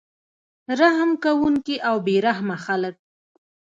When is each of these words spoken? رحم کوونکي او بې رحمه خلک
رحم 0.79 1.09
کوونکي 1.23 1.75
او 1.89 1.95
بې 2.05 2.15
رحمه 2.27 2.57
خلک 2.65 2.95